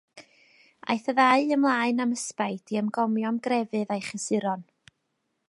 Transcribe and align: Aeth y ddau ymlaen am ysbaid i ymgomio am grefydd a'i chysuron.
Aeth 0.93 1.09
y 1.13 1.15
ddau 1.19 1.45
ymlaen 1.57 2.01
am 2.07 2.15
ysbaid 2.17 2.75
i 2.75 2.81
ymgomio 2.83 3.29
am 3.33 3.39
grefydd 3.49 3.95
a'i 3.99 4.05
chysuron. 4.09 4.67